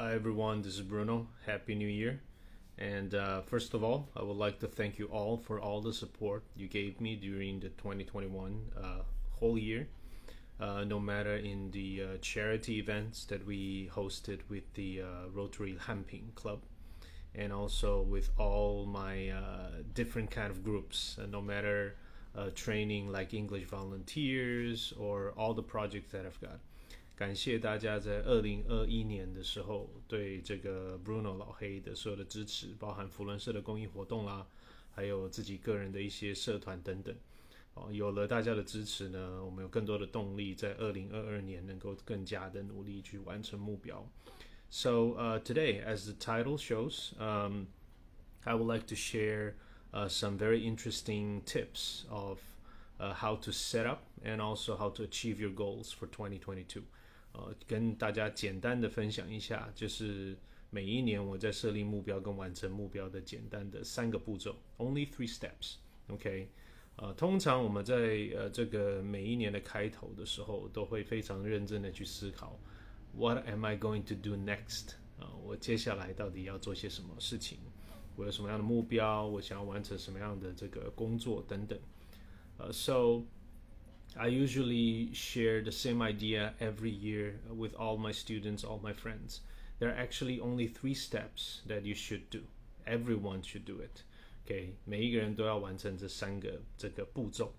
[0.00, 1.26] Hi everyone, this is Bruno.
[1.44, 2.20] Happy New Year.
[2.78, 5.92] And uh, first of all, I would like to thank you all for all the
[5.92, 9.02] support you gave me during the 2021 uh,
[9.40, 9.88] whole year.
[10.60, 15.76] Uh, no matter in the uh, charity events that we hosted with the uh, Rotary
[15.88, 16.60] Hanping Club,
[17.34, 21.18] and also with all my uh, different kind of groups.
[21.28, 21.96] no matter
[22.54, 26.60] training like English volunteers or all the projects that I've got.
[27.18, 34.46] 感谢大家在二零二一年的时候对这个 Bruno 老黑的所有的支持，包含扶轮社的公益活动啦，
[34.92, 37.12] 还有自己个人的一些社团等等。
[37.74, 44.08] 哦，有了大家的支持呢，我们有更多的动力在二零二二年能够更加的努力去完成目标。
[44.70, 47.66] So uh, today, as the title shows, um,
[48.44, 49.54] I would like to share
[49.92, 52.38] uh, some very interesting tips of
[53.00, 56.84] uh, how to set up and also how to achieve your goals for 2022.
[57.32, 60.36] 呃，跟大家简单的分享一下，就是
[60.70, 66.48] 每一年我在设立目标跟完成目标的简单的三个步骤，only three steps，OK？
[66.96, 72.58] 呃，通常我们在呃这个每一年的开头的时候，都会非常认真的去思考
[73.14, 74.94] ，What am I going to do next？
[75.18, 77.58] 啊，我接下来到底要做些什么事情？
[78.16, 79.24] 我有什么样的目标？
[79.26, 81.78] 我想要完成什么样的这个工作等等？
[82.56, 83.22] 呃，so。
[84.15, 89.41] I usually share the same idea every year with all my students, all my friends.
[89.79, 92.43] There are actually only three steps that you should do.
[92.85, 94.03] Everyone should do it.
[94.45, 97.53] OK，每一个人都要完成这三个这个步骤。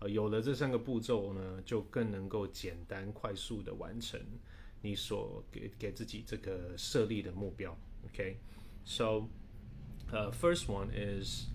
[0.00, 4.20] 呃，有了这三个步骤呢，就更能够简单快速的完成
[4.80, 7.78] 你所给给自己这个设立的目标。
[8.06, 11.46] OK，so、uh, first one is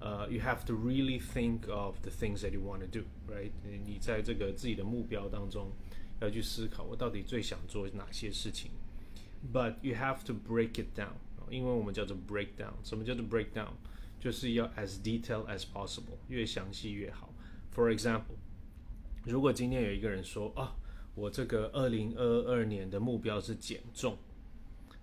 [0.00, 3.52] 呃 you have to really think of the things that you want to do, right?
[3.84, 5.70] 你在这个自己的目标当中
[6.20, 8.70] 要去思考，我到底最想做哪些事情。
[9.52, 11.14] But you have to break it down，
[11.50, 12.74] 因为我们叫做 breakdown。
[12.82, 13.72] 什么叫做 breakdown？
[14.18, 17.32] 就是要 as detail as possible，越详细越好。
[17.74, 18.36] For example，
[19.24, 20.76] 如果今天有一个人说啊，
[21.14, 24.18] 我这个二零二二年的目标是减重，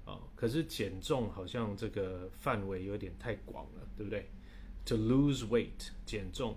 [0.05, 4.29] 啊，可是减重好像这个范围有点太广了，对不对
[4.86, 6.56] ？to lose weight 减重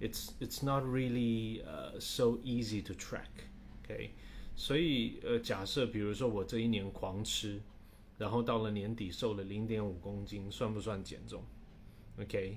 [0.00, 3.48] it's it's not really uh, so easy to track
[3.82, 4.10] okay
[4.56, 7.60] 所以呃假设比如说我这一年狂吃
[8.18, 11.44] 然后到了年底瘦了零点五公斤算不算减重
[12.18, 12.56] okay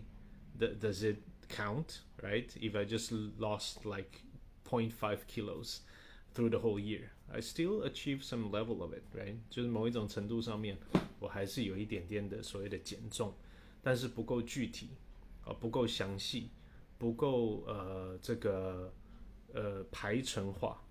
[0.58, 1.18] does it
[1.50, 4.22] count right if I just lost like
[4.66, 5.80] 0.5 kilos
[6.34, 10.78] through the whole year I still achieve some level of it right 就是某一种程度上面
[11.20, 13.34] 我还是有一点点的所谓的减重
[13.82, 14.90] 但是不够具体
[15.48, 16.50] 呃不够详细，
[16.98, 18.94] 不够呃这个
[19.54, 20.82] 呃排程化。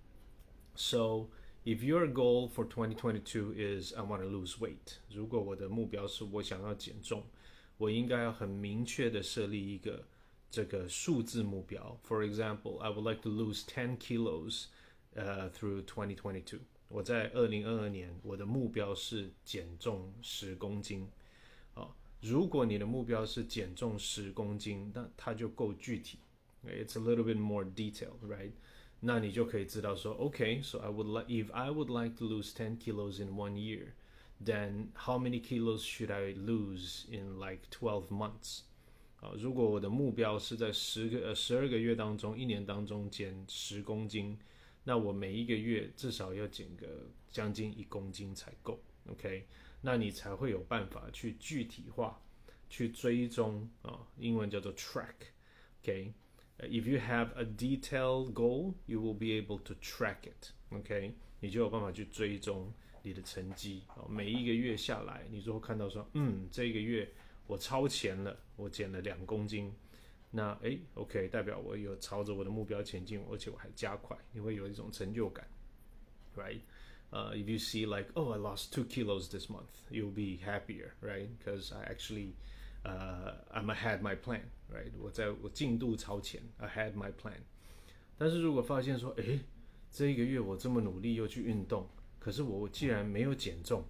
[0.75, 1.29] So
[1.65, 7.25] if your goal for 2022 is I want to lose weight，如果我的目标是我想要减重，
[7.79, 10.07] 我应该要很明确的设立一个
[10.51, 11.99] 这个数字目标。
[12.07, 14.67] For example, I would like to lose 10 kilos
[15.15, 16.61] 呃 through 2022。
[16.89, 21.09] 我在二零二二年我的目标是减重十公斤。
[22.22, 26.18] 如果你的目标是减重十公斤，那它就够具体。
[26.66, 28.52] It's a little bit more detailed, right?
[29.00, 33.54] 那你就可以知道说，Okay, so I would like if I would like to lose ten kilos in one
[33.54, 33.94] year,
[34.44, 38.62] then how many kilos should I lose in like twelve months?
[39.22, 44.38] 啊，如果我的目标是在十个呃十二个月当中，一年当中减十公斤，
[44.84, 46.88] 那我每一个月至少要减个
[47.30, 48.80] 将近一公斤才够。
[49.08, 49.46] OK。
[49.88, 52.22] 那你才会有办法去具体化、
[52.68, 55.14] 去追踪啊，英文叫做 track。
[55.82, 60.52] OK，if you have a detailed goal, you will be able to track it。
[60.72, 62.70] OK，你就有办法去追踪
[63.02, 64.04] 你的成绩啊。
[64.10, 67.10] 每一个月下来，你就会看到说，嗯，这个月
[67.48, 69.74] 我超前了，我减了两公斤。
[70.30, 75.48] 那诶 o k 代表我有朝着我的目标前进，而且我还加快，你会有一种成就感
[76.36, 76.60] ，right？
[77.11, 81.29] ，right？uh, if you see like oh i lost two kilos this month you'll be happier right
[81.39, 82.35] because i actually
[82.85, 84.43] uh, i'm ahead my plan
[84.73, 87.41] right 我在我进度超前 i had my plan
[88.19, 89.41] 但是如果发现说诶
[89.91, 91.87] 这一个月我这么努力又去运动
[92.19, 93.85] 可是我既然没有减重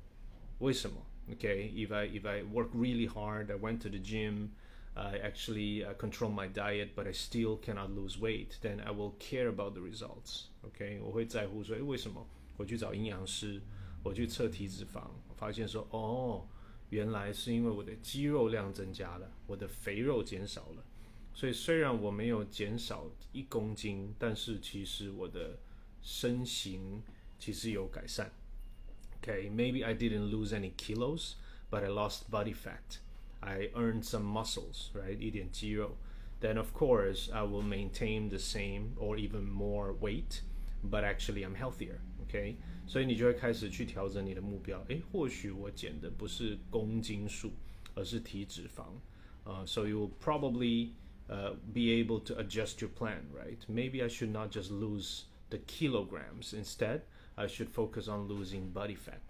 [0.59, 0.97] 为什么
[1.31, 4.49] okay if i if i work really hard i went to the gym
[4.95, 8.59] I actually uh, control my diet, but I still cannot lose weight.
[8.61, 10.49] Then I will care about the results.
[10.67, 12.27] Okay，我会在乎说，诶，为什么
[12.57, 13.61] 我去找营养师，
[14.03, 16.47] 我去测体脂肪，发现说哦，
[16.91, 20.85] 原来是因为我的肌肉量增加了，我的肥肉减少了。
[21.35, 25.59] 所以虽然我没有减少一公斤，但是其实我的
[26.03, 27.03] 身形
[27.39, 28.31] 其实有改善。
[29.23, 31.35] Okay, maybe I didn't lose any kilos,
[31.71, 32.99] but I lost body fat.
[33.41, 35.17] I earned some muscles, right?
[35.19, 35.97] 一点肌肉.
[36.41, 40.43] Then of course I will maintain the same or even more weight,
[40.83, 42.01] but actually I'm healthier.
[42.27, 44.83] OK，所以你就会开始去调整你的目标。
[44.89, 47.51] 诶，或许我减的不是公斤数，
[47.95, 48.87] 而是体脂肪。
[49.45, 50.91] uh, so you will probably
[51.29, 53.59] uh, be able to adjust your plan, right?
[53.69, 56.55] Maybe I should not just lose the kilograms.
[56.55, 57.03] Instead,
[57.35, 59.21] I should focus on losing body fat.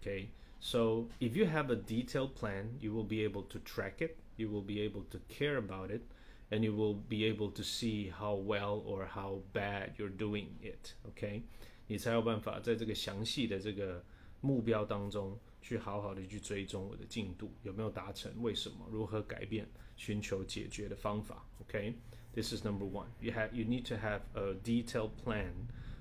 [0.00, 0.28] Okay.
[0.60, 4.16] So if you have a detailed plan, you will be able to track it.
[4.36, 6.02] You will be able to care about it,
[6.50, 10.94] and you will be able to see how well or how bad you're doing it.
[11.08, 11.42] Okay.
[11.88, 14.02] 你才有办法在这个详细的这个
[14.40, 21.44] 目标当中去好好的去追踪我的进度有没有达成，为什么，如何改变，寻求解决的方法。
[21.60, 22.56] OK，this、okay?
[22.56, 23.08] is number one.
[23.20, 25.52] You have you need to have a detailed plan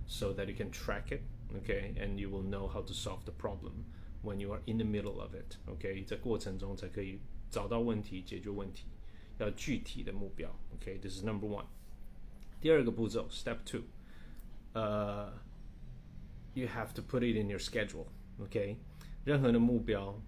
[0.07, 1.21] so that you can track it.
[1.55, 3.85] Okay, and you will know how to solve the problem
[4.23, 5.57] when you are in the middle of it.
[5.67, 7.19] OK，在过程中才可以
[7.51, 8.85] 找到问题，解决问题，
[9.37, 10.49] 要具体的目标。
[10.73, 11.21] OK，this、okay?
[11.21, 11.65] is number one.
[12.59, 13.83] 第二个步骤，Step two，
[14.73, 15.31] 呃、
[16.57, 18.05] uh,，you have to put it in your schedule.
[18.39, 18.77] OK。
[19.25, 20.21] 任何的目标，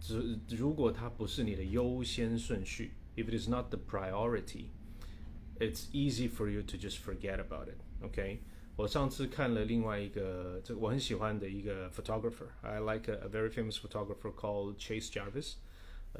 [0.00, 7.76] 只如果它不是你的优先顺序，if it is not the priority，it's easy for you to just forget about it.
[8.02, 8.40] OK，
[8.74, 15.52] 我上次看了另外一个，这个我很喜欢的一个 photographer，I like a, a very famous photographer called Chase Jarvis.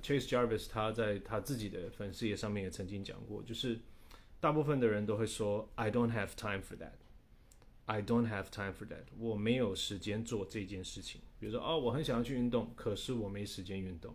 [0.00, 3.80] Chase Jarvis 他在他自己的粉丝页上面也曾经讲过，就是
[4.38, 6.92] 大部分的人都会说，I don't have time for that。
[7.88, 9.04] I don't have time for that。
[9.18, 11.20] 我没有时间做这件事情。
[11.38, 14.12] 比如说，哦，我很想要去运动，可是我没时间运动；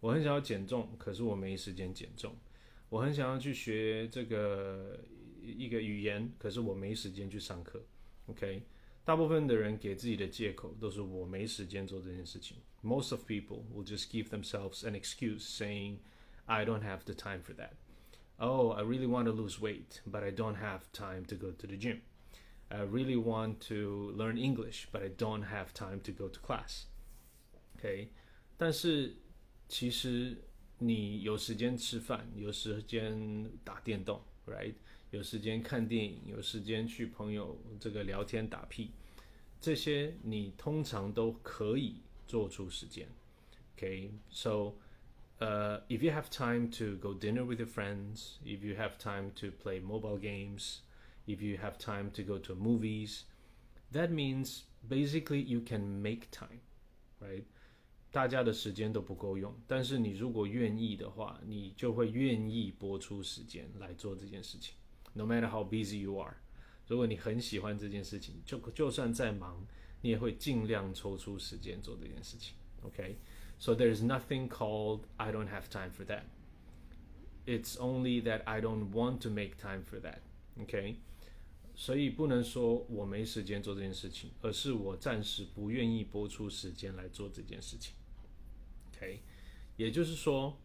[0.00, 2.32] 我很想要减重，可是我没时间减重；
[2.88, 4.98] 我很想要去学这个
[5.42, 7.80] 一个语言，可是我没时间去上课。
[8.26, 8.62] OK，
[9.04, 12.56] 大部分的人给自己的借口都是我没时间做这件事情。
[12.82, 15.98] Most of people will just give themselves an excuse saying,
[16.46, 17.70] "I don't have the time for that."
[18.38, 21.66] Oh, I really want to lose weight, but I don't have time to go to
[21.66, 22.00] the gym.
[22.72, 26.84] I really want to learn English, but I don't have time to go to class.
[27.76, 28.10] OK，
[28.56, 29.16] 但是
[29.68, 30.36] 其实
[30.78, 34.74] 你有时间吃饭，有时间打电动，right？
[35.10, 38.90] 有时间看电影，有时间去朋友这个聊天打屁，
[39.58, 43.08] 这些你通常都可以做出时间。
[43.76, 49.46] OK，so、uh, if you have time to go dinner with your friends, if you have time to
[49.62, 50.80] play mobile games
[51.26, 53.22] if you have time to go to movies,
[53.92, 56.60] that means basically you can make time,
[57.20, 57.44] right?
[58.10, 64.74] 大家的时间都不够用，但是你如果愿意的话，你就会愿意拨出时间来做这件事情。
[65.12, 66.36] No matter how busy you are，
[66.86, 69.66] 如果你很喜欢这件事情，就就算再忙，
[70.00, 72.54] 你也会尽量抽出时间做这件事情。
[72.82, 73.76] OK，so、okay?
[73.76, 76.22] there is nothing called I don't have time for that.
[77.44, 80.20] It's only that I don't want to make time for that.
[80.58, 80.96] OK。
[81.75, 87.93] 所以不能说我没时间做这件事情，而是我暂时不愿意播出时间来做这件事情。
[88.95, 89.21] OK，
[89.75, 90.57] 也就是说，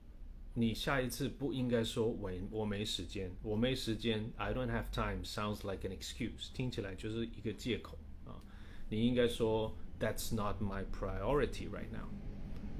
[0.54, 8.42] 你下一次不应该说我我没时间，我没时间，I don't have time sounds like an excuse，听起来就是一个借口啊。
[8.90, 12.08] 你应该说 That's not my priority right now.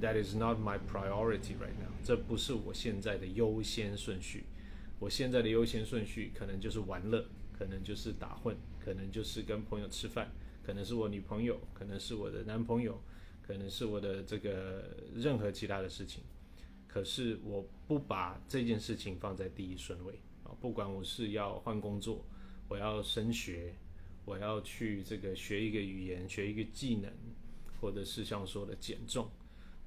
[0.00, 1.90] That is not my priority right now.
[2.04, 4.44] 这不是我现在的优先顺序。
[5.00, 7.26] 我现在的优先顺序可能就是玩乐。
[7.58, 10.30] 可能就是打混，可能就是跟朋友吃饭，
[10.62, 13.02] 可能是我女朋友，可能是我的男朋友，
[13.42, 16.22] 可能是我的这个任何其他的事情。
[16.86, 20.54] 可是我不把这件事情放在第一顺位啊！
[20.60, 22.24] 不管我是要换工作，
[22.68, 23.74] 我要升学，
[24.24, 27.12] 我要去这个学一个语言，学一个技能，
[27.80, 29.28] 或者是像说的减重，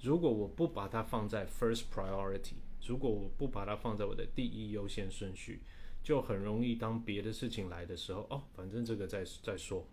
[0.01, 5.61] 如果我不把它放在 first priority，如果我不把它放在我的第一优先顺序。
[6.03, 9.87] 就很容易当别的事情来的时候，哦，反正这个再再说，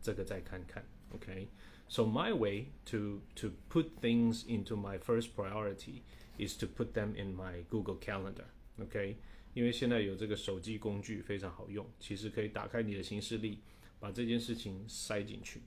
[0.00, 6.02] 这个再看看，OK？So my way to to put things into my first priority
[6.38, 9.16] is to put them in my Google Calendar，OK？
[9.52, 13.58] 因为现在有这个手机工具非常好用，其实可以打开你的行事历，
[13.98, 15.60] 把这件事情塞进去。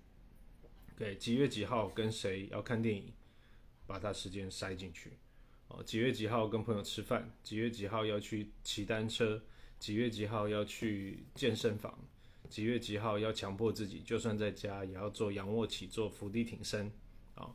[0.96, 1.16] OK？
[1.18, 3.14] 几月几号跟谁要看电影，
[3.86, 5.12] 把它时间塞进去。
[5.68, 9.42] 哦，几月几号跟朋友吃饭，几月几号要去骑单车。
[9.84, 11.94] 几月几号要去健身房？
[12.50, 16.90] 几月几号要强迫自己，就算在家也要做仰卧起坐、伏地挺身
[17.36, 17.54] 啊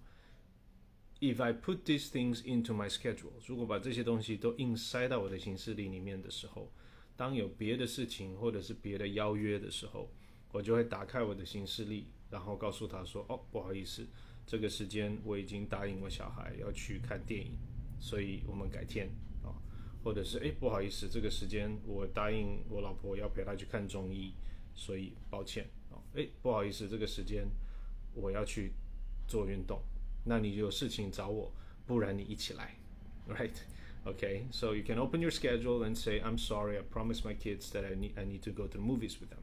[1.20, 6.70] ？If I put these things into my schedule，如果把这些东西都硬塞到我的行事历里面的时候，
[7.16, 10.12] 当有别的事情或者是别的邀约的时候，
[10.52, 14.06] 我就会打开我的行事历，然后告诉他说：“哦，不好意思，
[14.46, 17.56] 这个时间我已经答应我小孩要去看电影，
[17.98, 19.08] 所以我们改天。”
[20.07, 24.33] 或者是“哎，不好意思，这个时间我答应我老婆要陪她去看中医，
[24.75, 27.47] 所以抱歉啊。”“哎，不好意思，这个时间
[28.13, 28.73] 我要去
[29.27, 29.81] 做运动，
[30.25, 31.51] 那你有事情找我，
[31.85, 32.75] 不然你一起来，
[33.27, 33.51] right？”
[34.05, 37.71] Okay, so you can open your schedule and say, "I'm sorry, I promised my kids
[37.71, 39.39] that I need I need to go to the movies with them."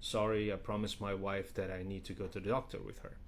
[0.00, 3.18] Sorry, I promised my wife that I need to go to the doctor with her.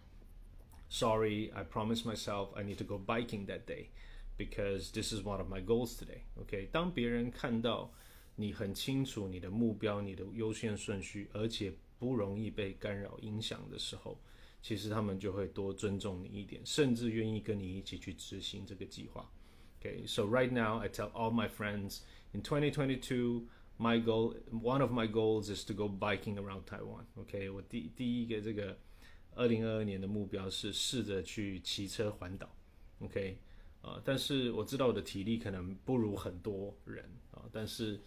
[0.88, 3.90] Sorry, I promised myself I need to go biking that day
[4.36, 6.22] because this is one of my goals today.
[6.36, 7.92] Okay, 当别人看到
[8.36, 14.18] 你很清楚你的目标、你的优先顺序，而且不容易被干扰影响的时候，
[14.62, 19.30] 其实他们就会多尊重你一点，甚至愿意跟你一起去执行这个计划。
[19.82, 22.00] Okay, so right now I tell all my friends
[22.32, 23.46] in 2022,
[23.78, 27.04] my goal, one of my goals is to go biking around Taiwan.
[27.16, 28.78] OK，我第第一个这个
[29.34, 32.54] 二零二二年的目标是试着去骑车环岛。
[32.98, 33.38] OK，
[33.84, 38.00] 啊，但是我知道我的体力可能不如很多人啊，但是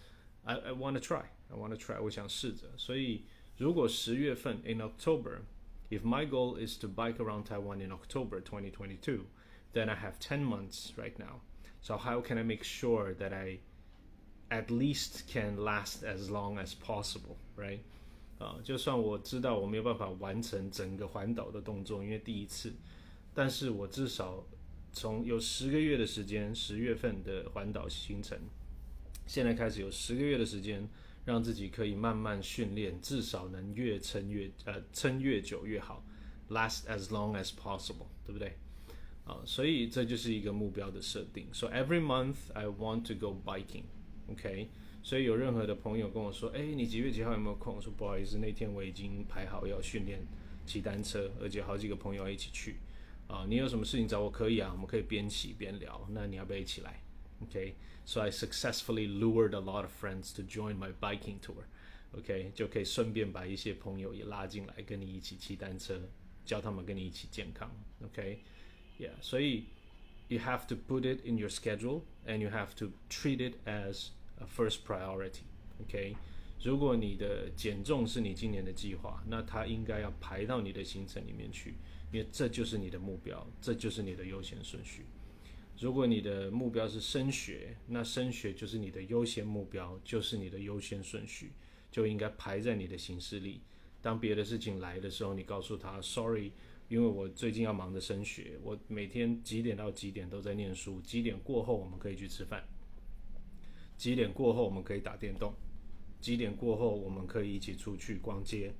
[0.43, 2.67] I I want to try, I want to try，我想试着。
[2.77, 3.25] 所以
[3.57, 5.41] 如果十月份 in October,
[5.89, 9.25] if my goal is to bike around Taiwan in October 2022,
[9.73, 11.41] then I have 10 months right now
[11.81, 13.59] so how can I make sure that I
[14.49, 17.79] at least can last as long as possible, right?
[18.39, 22.73] 啊，就算我知道我没有办法完成整个环岛的动作，因为第一次，
[23.33, 24.45] 但是我至少
[24.92, 28.38] 从有十个月的时间，十月份的环岛行程，
[29.26, 30.88] 现在开始有十个月的时间，
[31.24, 36.04] 让自己可以慢慢训练，至少能越撑越呃撑越久越好
[36.48, 38.56] ，last as long as possible，对不对？
[39.24, 41.46] 啊，所以这就是一个目标的设定。
[41.52, 43.84] So every month I want to go biking.
[44.28, 44.68] OK，
[45.02, 47.76] 所以有任何的朋友跟我说，哎，你几月几号有没有空？
[47.76, 50.20] 我说不好意思，那天我已经排好要训练
[50.64, 52.76] 骑单车，而且好几个朋友一起去。
[53.27, 56.07] 啊，你有什么事情找我可以啊，我们可以边骑边聊。
[56.11, 57.01] 那你要不要一起来？
[57.41, 61.63] OK，so I successfully lured a lot of friends to join my biking tour.
[62.11, 65.99] OK，就可以顺便把一些朋友也拉进来，跟你一起骑单车，
[66.45, 67.71] 教他们跟你一起健康。
[68.03, 69.65] OK。Yeah, 所以
[70.27, 74.09] you have to put it in your schedule and you have to treat it as
[74.37, 75.41] a first priority.
[75.81, 76.15] OK，
[76.61, 81.73] 如果你的减重是你今年的计划，那它应该要排到你的行程里面去，
[82.12, 85.04] 因为这就是你的目标，这就是你的优先顺序。
[85.78, 91.52] 如果你的目标是升学，那升学就是你的优先目标，就是你的优先顺序，
[91.90, 93.60] 就应该排在你的行事历。
[94.00, 96.52] 当别的事情来的时候，你告诉他，Sorry。
[96.88, 102.66] 因为我最近要忙着升学，我每天几点到几点都在念书，几点过后我们可以去吃饭，
[103.98, 105.52] 几点过后我们可以打电动，
[106.18, 108.72] 几点过后我们可以一起出去逛街，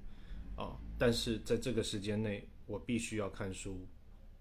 [0.57, 0.81] 啊！
[0.99, 3.88] 但是在这个时间内，我必须要看书，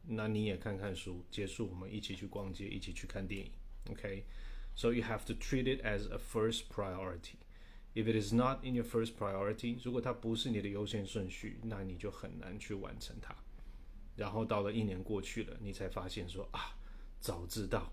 [0.07, 3.53] 那你也看看书，结束我们一起去逛街，一起去看电影，
[3.91, 7.37] OK？So you have to treat it as a first priority.
[7.95, 13.37] If it is not in your first priority，如果它不是你的优先顺序，那你就很难去完成它。
[14.17, 16.77] 然后到了一年过去了，你才发现说啊，
[17.21, 17.93] 早知道，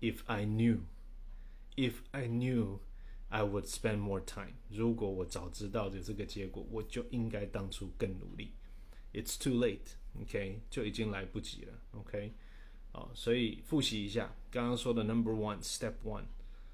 [0.00, 4.54] if I knew，if I knew，I would spend more time。
[4.68, 8.52] 如果我早知道的这个结果，我就应该当初更努力。
[9.14, 12.32] It's too late，OK，就已经来不及了，OK。
[12.92, 16.24] 好，所以复习一下刚刚说的 Number One，Step One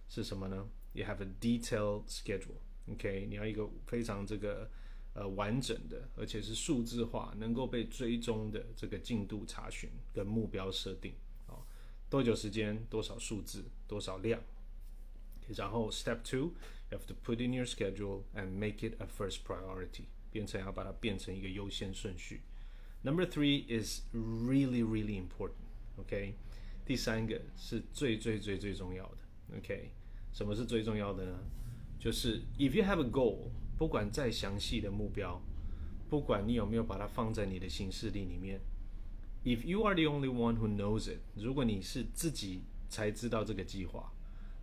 [0.09, 0.69] 是什么呢？
[0.93, 4.71] You have a detailed schedule，OK，你要一个非常这个。
[5.19, 11.15] 呃，完整的，而且是数字化，能够被追踪的这个进度查询跟目标设定
[11.47, 11.57] 啊，
[12.11, 14.39] 多久时间，多少数字，多少量。
[15.55, 22.43] 然后 Step two，you have to put in your schedule and make it a first priority， 变成要把它变成一个优先顺序。
[23.03, 26.35] Number three is really really important，OK，
[26.85, 29.91] 第三个是最最最最重要的，OK，
[30.33, 31.39] 什么是最重要的呢？
[31.99, 33.51] 就是 if you have a goal。
[33.79, 35.39] 不管再详细的目标，
[36.09, 38.59] 不管你有没有把它放在你的行事历里面，
[39.45, 44.11] If you are the only one who knows it，如果你是自己才知道这个计划，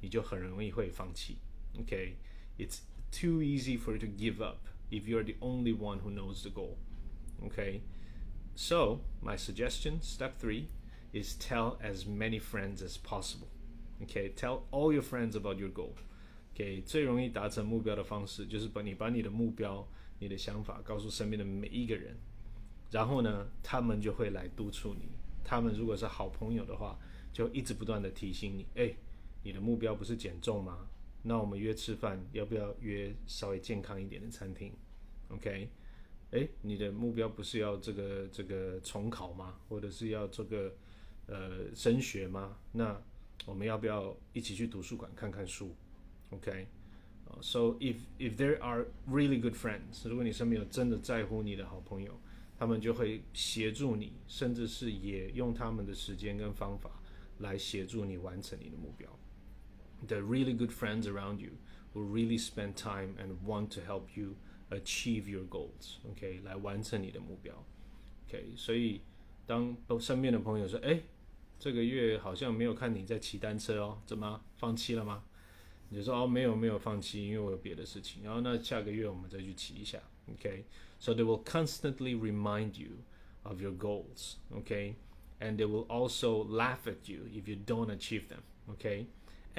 [0.01, 1.37] 你就很容易会放弃。
[1.77, 2.79] OK，It's
[3.11, 4.57] too easy for you to give up
[4.89, 6.77] if you are the only one who knows the goal.
[7.45, 7.81] Okay,
[8.55, 10.67] so my suggestion, step three,
[11.11, 13.47] is tell as many friends as possible.
[14.03, 15.93] Okay, tell all your friends about your goal.
[16.53, 19.87] 给最容易达成目标的方式，就是把你把你的目标、
[20.19, 22.15] 你的想法告诉身边的每一个人，
[22.91, 25.09] 然后呢，他们就会来督促你。
[25.43, 26.97] 他们如果是好朋友的话，
[27.33, 28.93] 就一直不断的提醒你：，哎，
[29.43, 30.87] 你的目标不是减重吗？
[31.22, 34.72] 那我们约吃饭，要不要约稍微健康一点的餐厅
[35.28, 35.68] ？OK，
[36.30, 39.56] 诶，你的目标不是要这个这个重考吗？
[39.68, 40.74] 或者是要这个
[41.26, 42.56] 呃升学吗？
[42.72, 43.00] 那
[43.46, 45.74] 我们要不要一起去图书馆看看书
[46.30, 52.18] ？OK？，So if if there are really good friends，如果你身边有真的在乎你的好朋友，
[52.58, 56.90] 他们就会协助你，甚至是也用他们的时间跟方法
[57.38, 59.08] 来协助你完成你的目标。
[60.07, 61.51] The really good friends around you
[61.93, 64.35] will really spend time and want to help you
[64.69, 65.99] achieve your goals.
[66.11, 67.63] OK，来完成你的目标。
[68.27, 69.01] OK，所以
[69.45, 71.01] 当身边的朋友说：“哎，
[71.59, 75.23] 这个月好像没有看你在骑单车哦，怎么放弃了吗？”
[75.89, 79.99] 你就说：“哦，没有没有放弃，因为我有别的事情。”然后那下个月我们再去骑一下。
[80.31, 82.97] OK，so they will constantly remind you
[83.43, 84.37] of your goals.
[84.49, 88.41] OK，and they will also laugh at you if you don't achieve them.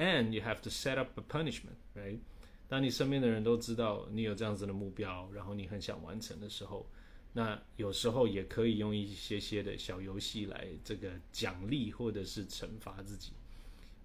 [0.00, 1.76] And you have to set up a punishment.
[1.94, 2.20] Right？
[2.68, 6.86] 当你身边的人都知道你有这样子的目标，然后你很想完成的时候，
[7.34, 13.32] 那有时候也可以用一些些的小游戏来这个奖励或者是惩罚自己。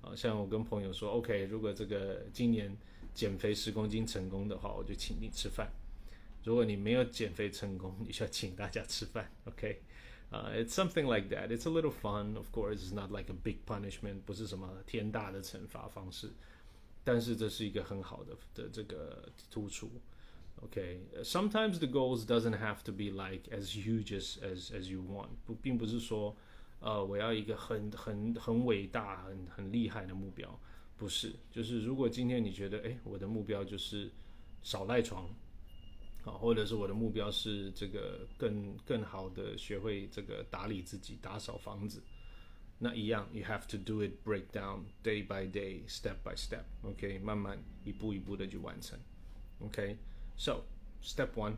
[0.02, 2.76] 啊，像我跟朋友说，OK，如果这个今年
[3.14, 5.68] 减肥十公斤成功的话，我就请你吃饭；
[6.44, 9.32] 如果你没有减肥成功，你就要请大家吃饭。
[9.46, 9.80] OK，
[10.35, 11.49] 啊，It's something like that.
[11.49, 12.77] It's a little fun, of course.
[12.77, 16.31] It's not like a big punishment，不是什么天大的惩罚方式。
[17.03, 19.91] 但是这是一个很好的的这个突出。
[20.63, 26.37] OK，sometimes the goals doesn't have to be like as huge as as as you want，不，并不是说，
[26.81, 30.61] 呃，我要一个很很很伟大、很很厉害的目标，
[30.99, 31.35] 不是。
[31.51, 34.11] 就是如果今天你觉得，哎，我的目标就是
[34.63, 35.35] 少赖床，
[36.26, 42.02] 啊，或者是我的目标是这个更更好的学会这个打理自己、打扫房子。
[42.78, 46.64] 那一样，you have to do it break down day by day, step by step.
[46.82, 49.00] OK，慢慢一步一步的去完成。
[49.60, 50.64] OK，so
[51.02, 51.54] step one。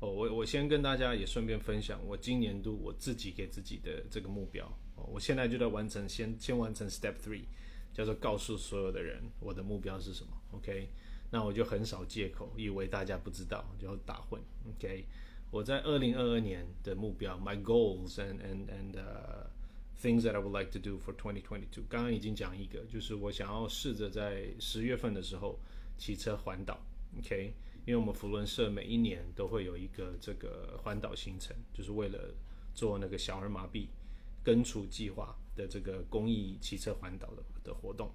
[0.00, 4.66] 哦，我我先跟大家也顺便分享我今年度我自己给自己的这个目标。
[4.96, 7.44] 哦，我现在就在完成，先先完成 step three，
[7.92, 10.32] 叫做告诉所有的人我的目标是什么。
[10.52, 10.88] OK，
[11.32, 14.40] 那我就很少借口，以为大家不知道就要打混。
[14.68, 15.06] OK，
[15.50, 19.50] 我在二零二二年的目标，my goals and and and 呃。
[20.02, 21.84] Things that I would like to do for 2022。
[21.88, 25.60] 刚刚已经讲一个，就是我想要试着在十月份的时候
[25.96, 26.80] 骑车环岛
[27.20, 27.54] ，OK？
[27.86, 32.34] 因为我们福伦社每一年都会有一个这个环岛行程，就是为了
[32.74, 33.86] 做那个小儿麻痹
[34.42, 38.10] 根除计划的这个公益骑车环岛的的活动。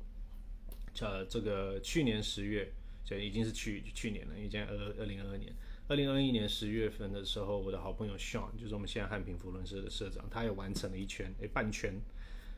[1.00, 2.70] 呃，这个去年十月
[3.08, 5.54] 就已经是去去年了，因为现在二二零二二年。
[5.88, 11.94] 二零二一年十月份的时候，我的好朋友 Sean，就是我们现在汉平福伦社的社长，他也完成了一圈，诶，半圈。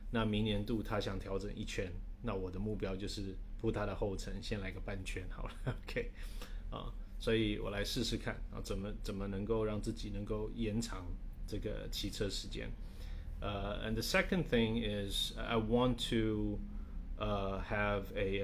[0.10, 1.92] 那明年度他想调整一圈，
[2.24, 5.52] 那我的目标就是铺他的后尘，先来个半圈好了。
[5.86, 6.10] OK，
[6.72, 11.06] 啊，所以我来试试看啊，怎么怎么能够让自己能够延长
[11.46, 12.68] 这个骑车时间。
[13.40, 16.58] 呃，and the second thing is I want to
[17.20, 18.44] uh have a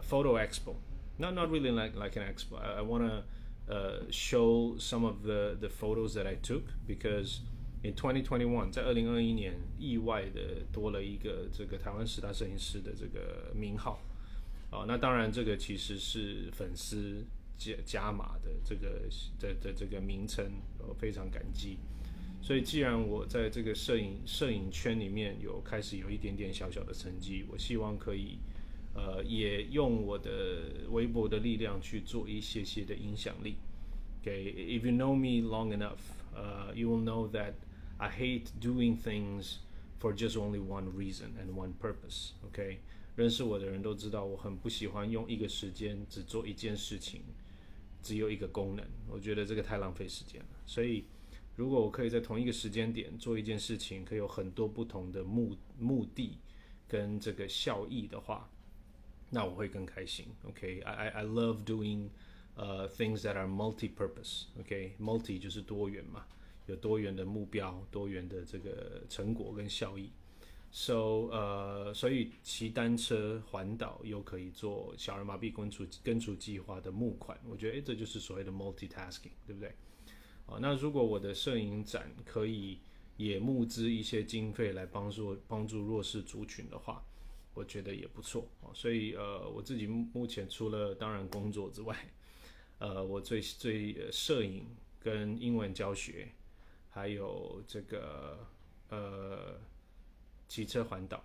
[0.00, 0.76] photo expo.
[1.18, 2.60] Not not really like like an expo.
[2.60, 3.24] I, I want to
[3.72, 7.40] uh, show some of the the photos that I took because
[7.82, 13.98] in 2021，在二零二一年意外的多了一个这个台湾十大摄影师的这个名号
[14.70, 17.24] 啊，那当然这个其实是粉丝
[17.56, 20.44] 加加码的这个的的这个名称，
[20.86, 21.78] 我非常感激。
[22.42, 28.36] 所以既然我在这个摄影摄影圈里面有开始有一点点小小的成绩，我希望可以。
[28.96, 33.56] 呃，也用我的微博的力量去做一些些的影响力。
[34.22, 36.00] ok if you know me long enough,
[36.34, 37.52] uh, you will know that
[37.98, 39.58] I hate doing things
[40.00, 42.30] for just only one reason and one purpose.
[42.46, 42.78] OK，
[43.16, 47.20] 认识我的人都知道，我很不喜欢用一个时间只做一件事情，
[48.02, 48.84] 只有一个功能。
[49.08, 50.46] 我觉得这个太浪费时间了。
[50.66, 51.04] 所以，
[51.54, 56.38] 如果我可以在同一个时间点做一件事情，可以有很多不同的目目的
[56.88, 58.48] 跟这个效益的话。
[59.30, 60.26] 那我会更开心。
[60.44, 62.10] OK，I I I love doing
[62.54, 64.44] 呃 things that are multi-purpose。
[64.60, 66.24] OK，multi 就是多元嘛，
[66.66, 70.10] 有多元的目标，多元的这个成果跟效益。
[70.70, 79.74] So 呃，所以骑单车环岛又可以做小儿麻痹根除根除计划的募款，我觉得诶，这就是所谓的 multi-tasking，对不对？
[80.46, 82.78] 啊，那如果我的摄影展可以
[83.16, 87.02] 也募资一些经费来帮助帮助弱势族群的话。
[87.56, 91.96] 我觉得也不错哦，所以呃，我自己目前除了当然工作之外，
[92.78, 94.66] 呃，我最最摄影
[95.00, 96.28] 跟英文教学，
[96.90, 98.46] 还有这个
[98.90, 99.58] 呃
[100.46, 101.24] 骑车环岛，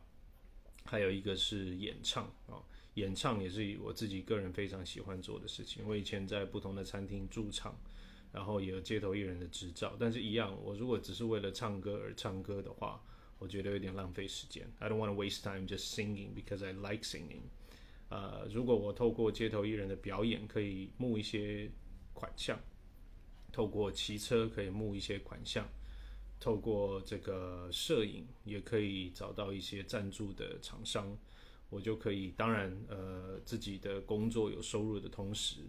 [0.86, 2.64] 还有一个是演唱啊，
[2.94, 5.86] 演唱也是我自己个人非常喜欢做的事情。
[5.86, 7.78] 我以前在不同的餐厅驻唱，
[8.32, 13.04] 然后也有街头艺人的执照，但是一样，我如果只是为了唱歌而唱歌的话，
[13.42, 14.72] 我觉得有点浪费时间。
[14.78, 17.50] I don't want to waste time just singing because I like singing。
[18.10, 21.72] 呃，如果我透过街头艺人的表演可以募一些
[22.14, 22.60] 款项，
[23.52, 25.68] 透过骑车可以募一些款项，
[26.40, 31.18] 透过这个摄影也可以找到一些赞助的厂商，
[31.72, 35.62] 我就可以，当然，呃，自己的工作有收入的同时。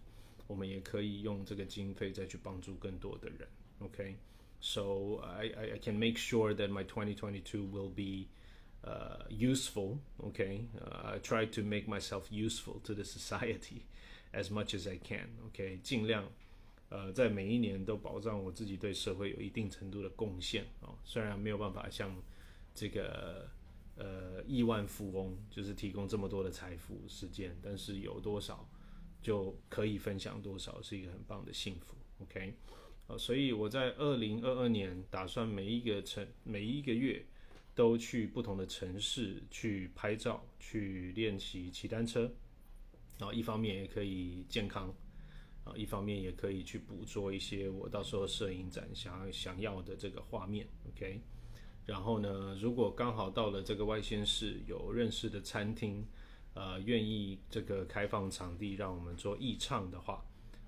[0.48, 3.48] 我们也可以用这个经费再去帮助更多的人。
[3.78, 4.16] OK
[4.61, 8.27] OK，so I I can make sure that my 2022 will be
[8.83, 9.97] uh useful.
[10.19, 13.85] Okay, uh, I try to make myself useful to the society
[14.33, 15.29] as much as I can.
[15.47, 16.29] OK，尽量
[16.89, 20.95] 呃在每一年都保障我自己对社会有一定程度的贡献哦。
[21.03, 22.15] 虽然没有办法像
[22.73, 23.49] 这个
[23.97, 28.67] 呃亿万富翁就是提供这么多的财富时间，但是有多少？
[29.19, 32.53] 就可以分享多少是一个很棒的幸福，OK，
[33.06, 37.24] 呃，所以我在二零二二年打算每一个城每一个月
[37.74, 42.32] 都去不同的城市去拍照，去练习骑单车，
[43.18, 44.94] 然后一方面也可以健康，
[45.64, 51.20] 啊，一方面也可以去捕捉一些我到时候摄影展想要想要的这个画面，OK，
[51.86, 56.06] 然后呢，如果刚好到了这个外县市有认识的餐厅。
[56.54, 60.22] 呃，愿意这个开放场地让我们做义唱的话，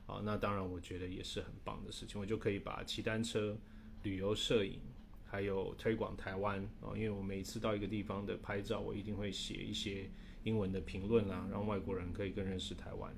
[0.06, 2.20] 啊，那当然我觉得也是很棒的事情。
[2.20, 3.56] 我就可以把骑单车、
[4.02, 4.78] 旅游摄影，
[5.24, 10.10] 还有推广台湾啊，因为我每次到一个地方的拍照，我一定会写一些
[10.42, 13.14] 英文的评论啦，让外国人可以更认识台湾。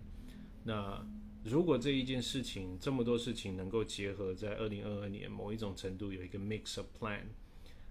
[0.62, 1.04] 那
[1.44, 7.22] 如果这一件事情，这么多事情能够结合在二零二二年某一种程度有一个 mix of plan，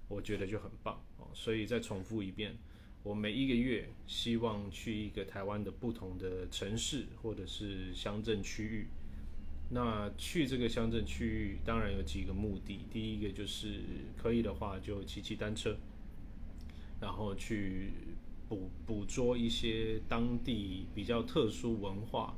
[0.07, 1.27] 我觉得就很棒哦。
[1.33, 2.57] 所以再重复一遍。
[3.05, 8.87] 我每一个月希望去一个台湾的不同的城市或者是乡镇区域。
[9.69, 12.79] 那去这个乡镇区域，当然有几个目的。
[12.91, 13.81] 第一个就是
[14.17, 15.77] 可以的话，就骑骑单车，
[16.99, 17.91] 然后去
[18.49, 22.35] 捕捕捉一些当地比较特殊文化，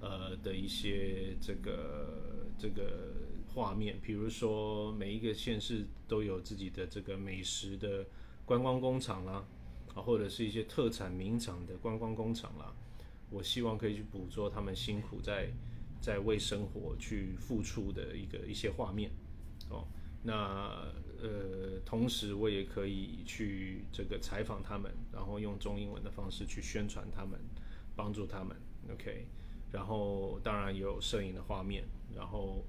[0.00, 3.14] 呃的一些这个这个
[3.54, 4.00] 画面。
[4.02, 8.04] 比如说，每一个县市都有自己的这个美食的
[8.44, 9.46] 观光工厂啦。
[9.94, 12.72] 啊或者是一些特产名厂的观光工厂啦，
[13.30, 15.50] 我希望可以去捕捉他们辛苦在
[16.00, 19.10] 在为生活去付出的一个一些画面，
[19.68, 19.86] 哦，
[20.22, 20.86] 那
[21.20, 27.38] 呃，同时我也可以去这个采访他们，然后用中英文的方式去宣传他们，
[27.94, 28.56] 帮助他们
[28.90, 29.26] ，OK，
[29.70, 32.64] 然后当然也有摄影的画面，然后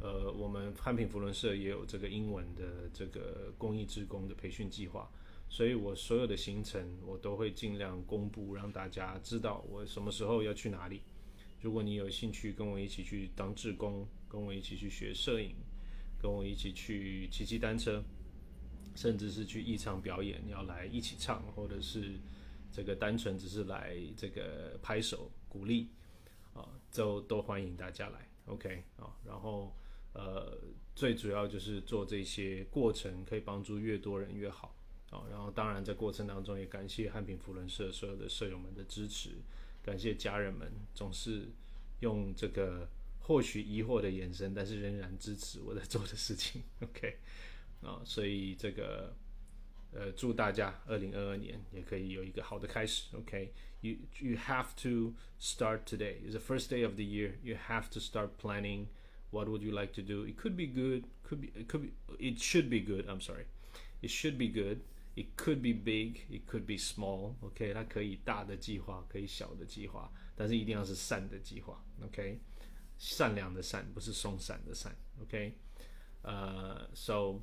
[0.00, 5.08] 呃，我们汉品福伦社也有这个英文的这个公益职工的培训计划。
[5.52, 11.02] 所以我所有的行程我都会尽量公布，让大家知道我什么时候要去哪里。
[11.60, 15.54] 如果你有兴趣跟我一起去当志工，跟我一起去学摄影，
[16.18, 18.02] 跟我一起去骑骑单车，
[18.94, 22.18] 甚至是去艺场表演，要来一起唱，或者是
[22.72, 25.90] 这个单纯只是来这个拍手鼓励
[26.54, 28.26] 啊，都都欢迎大家来。
[28.46, 29.76] OK 啊，然后
[30.14, 30.58] 呃，
[30.94, 34.74] 最主要就是做这些过程，可以帮助越多人越好。
[35.12, 39.30] 哦，然后当然在过程当中也感谢汉平扶轮社所有的社友们的支持，
[39.82, 41.48] 感谢家人们总是
[42.00, 42.88] 用这个
[43.20, 46.62] 或许疑惑的眼神，但是仍然支持我在做的事情。
[46.80, 47.18] OK，
[47.82, 49.14] 啊、哦，所以这个
[49.92, 53.14] 呃，祝大家二零二二年也可以有一个好的开始。
[53.14, 53.98] OK，you、okay?
[54.26, 56.16] you have to start today.
[56.24, 57.34] It's the first day of the year.
[57.42, 58.86] You have to start planning.
[59.30, 60.24] What would you like to do?
[60.26, 61.04] It could be good.
[61.22, 61.52] Could be.
[61.54, 61.92] It could be.
[62.18, 63.06] It should be good.
[63.06, 63.44] I'm sorry.
[64.00, 64.80] It should be good.
[65.15, 67.33] It could be big, it could be small.
[67.41, 71.83] OK，它可以大的计划，可以小的计划，但是一定要是善的计划。
[72.03, 72.39] OK，
[72.99, 74.95] 善良的善，不是松散的散。
[75.23, 75.53] OK，
[76.21, 77.41] 呃、uh,，so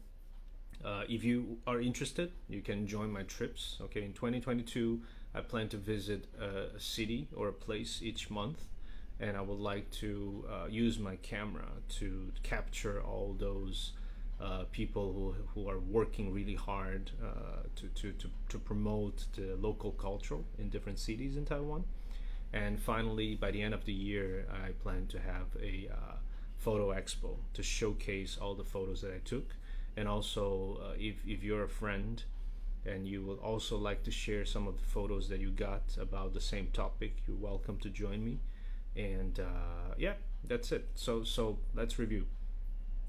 [0.84, 3.80] uh, if you are interested, you can join my trips.
[3.80, 5.00] Okay, in 2022,
[5.32, 8.58] I plan to visit a city or a place each month,
[9.18, 13.94] and I would like to uh, use my camera to capture all those
[14.41, 19.58] uh, people who, who are working really hard uh, to, to, to, to promote the
[19.60, 21.84] local culture in different cities in Taiwan.
[22.54, 26.15] And finally, by the end of the year, I plan to have a uh,
[26.58, 29.56] photo expo to showcase all the photos that I took.
[29.97, 32.23] And also, uh, if, if you're a friend
[32.86, 36.34] and you would also like to share some of the photos that you got about
[36.34, 38.39] the same topic, you're welcome to join me.
[38.95, 40.13] And uh, yeah,
[40.45, 40.88] that's it.
[40.95, 42.25] So, so let's review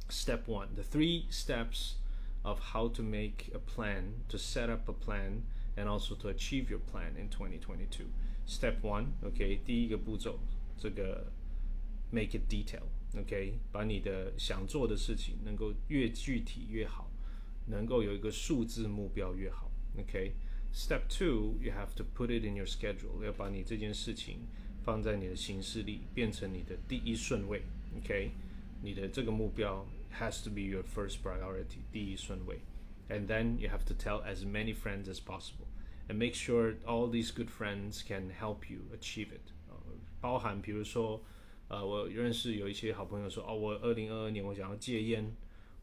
[0.09, 1.95] step one the three steps
[2.43, 5.41] of how to make a plan to set up a plan
[5.75, 8.05] and also to achieve your plan in 2022
[8.45, 10.39] step one okay 第一个步骤
[10.77, 11.31] 这个
[12.11, 12.83] make it detail
[13.17, 17.09] OK，把你的想做的事情能够越具体越好，
[17.67, 19.71] 能够有一个数字目标越好。
[19.97, 24.39] OK，Step two，you have to put it in your schedule，要把你这件事情
[24.83, 27.61] 放在你的行事历，变成你的第一顺位。
[27.97, 28.31] OK，
[28.81, 29.87] 你的这个目标
[30.19, 32.59] has to be your first priority，第一顺位。
[33.09, 35.67] And then you have to tell as many friends as possible
[36.07, 39.51] and make sure all these good friends can help you achieve it.
[40.21, 41.21] 包含比如说，
[41.67, 45.31] 呃，我认识有一些好朋友说，哦，我二零二二年我想要戒烟，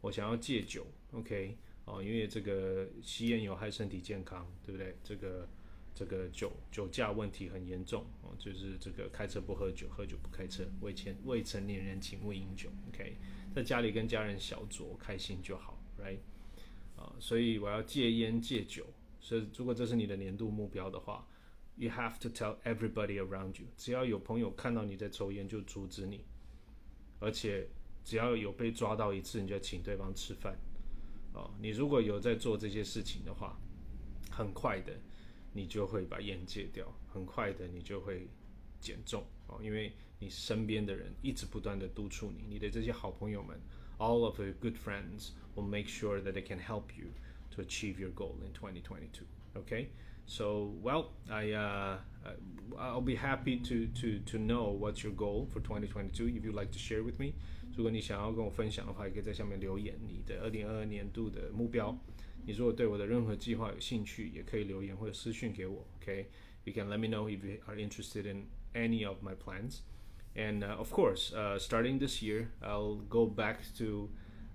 [0.00, 4.96] 我想要戒酒，OK，哦，因为这个吸烟有害身体健康，对不对？
[5.04, 5.48] 这个
[5.97, 13.17] 这个酒酒驾问题很严重哦，就是这个开车不喝酒，喝酒不开车，未成未成年人请勿饮酒，OK，
[13.55, 16.19] 在家里跟家人小酌，开心就好，Right？
[16.95, 18.85] 啊，所以我要戒烟戒酒，
[19.19, 21.27] 所以如果这是你的年度目标的话。
[21.79, 23.67] You have to tell everybody around you。
[23.77, 26.25] 只要有朋友看到你在抽烟，就阻止你。
[27.19, 27.67] 而且
[28.03, 30.57] 只要有被抓到一次，你就请对方吃饭。
[31.33, 33.55] 哦，你如果有在做这些事情的话，
[34.31, 34.91] 很快的
[35.56, 38.26] 你就会把烟戒掉，很快的你就会
[38.80, 43.58] 减重哦，因为你身边的人一直不断的督促你，你的这些好朋友们，
[43.98, 47.08] all of your good friends will make sure that they can help you
[47.50, 49.24] to achieve your goal in 2022.
[49.54, 49.88] Okay.
[50.24, 51.98] So, well, I uh,
[52.78, 56.28] I'll be happy to to to know what's your goal for 2022.
[56.28, 57.32] If you'd like to share with me，
[57.76, 61.98] 如果你想要跟我分享的话，也可以在下面留言你的二零二二年度的目标。
[62.46, 65.86] 你如果对我的任何计划有兴趣，也可以留言或者私讯给我。
[66.00, 69.80] OK，you can let me know if you are interested in any of my plans.
[70.34, 74.08] And uh, of course, uh, starting this year, I'll go back to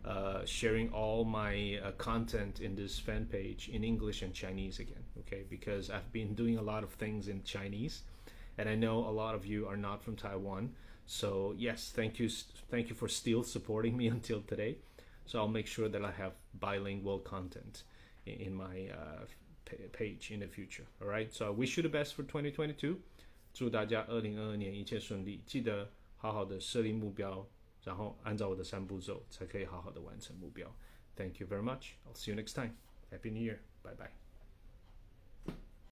[0.04, 5.04] uh, sharing all my uh, content in this fan page in English and Chinese again.
[5.20, 8.04] Okay, because I've been doing a lot of things in Chinese,
[8.58, 10.74] and I know a lot of you are not from Taiwan.
[11.06, 12.28] So yes, thank you,
[12.70, 14.78] thank you for still supporting me until today.
[15.26, 17.84] So I'll make sure that I have bilingual content
[18.26, 19.26] in, in my uh,
[19.92, 20.86] page in the future.
[21.02, 21.34] All right.
[21.34, 22.98] So I wish you the best for 2022.
[23.54, 27.46] 祝大家二零二二年一切顺利，记得好好的设立目标。
[27.84, 30.74] 然后按照我的三步骤，才可以好好的完成目标。
[31.16, 31.94] Thank you very much.
[32.06, 32.76] I'll see you next time.
[33.12, 33.60] Happy New Year.
[33.82, 34.21] Bye bye.